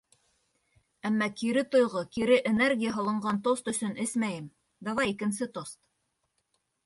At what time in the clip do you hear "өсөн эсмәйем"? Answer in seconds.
3.73-4.47